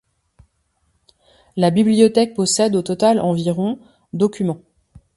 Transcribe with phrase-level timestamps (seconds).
[1.57, 3.77] La bibliothèque possède au total environ
[4.13, 4.63] documents.